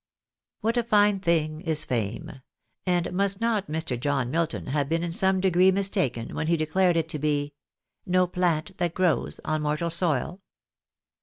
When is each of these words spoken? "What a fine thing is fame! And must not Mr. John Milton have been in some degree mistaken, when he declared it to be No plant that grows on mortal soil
"What 0.61 0.77
a 0.77 0.83
fine 0.83 1.19
thing 1.19 1.61
is 1.61 1.85
fame! 1.85 2.41
And 2.87 3.13
must 3.13 3.39
not 3.39 3.67
Mr. 3.67 3.99
John 3.99 4.31
Milton 4.31 4.65
have 4.65 4.89
been 4.89 5.03
in 5.03 5.11
some 5.11 5.39
degree 5.39 5.71
mistaken, 5.71 6.33
when 6.33 6.47
he 6.47 6.57
declared 6.57 6.97
it 6.97 7.07
to 7.09 7.19
be 7.19 7.53
No 8.07 8.25
plant 8.25 8.79
that 8.79 8.95
grows 8.95 9.39
on 9.45 9.61
mortal 9.61 9.91
soil 9.91 10.41